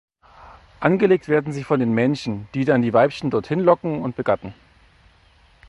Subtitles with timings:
[0.79, 4.55] Angelegt werden sie von den Männchen, die dann die Weibchen dorthin locken und begatten.